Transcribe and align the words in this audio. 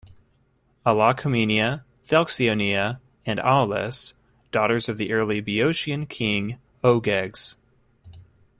Alalcomenia, 0.83 1.83
Thelxionoea 2.07 2.99
and 3.23 3.39
Aulis, 3.39 4.15
daughters 4.51 4.89
of 4.89 4.97
the 4.97 5.13
early 5.13 5.41
Boeotian 5.41 6.07
king 6.07 6.57
Ogyges. 6.83 7.55